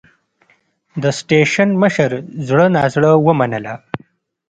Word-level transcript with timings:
د 1.01 1.03
سټېشن 1.19 1.69
مشر 1.83 2.09
زړه 2.47 2.65
نازړه 2.75 3.11
ومنله. 3.25 3.73